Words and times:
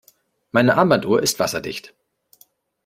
Meine 0.51 0.77
Armbanduhr 0.77 1.21
ist 1.21 1.37
wasserdicht. 1.37 1.93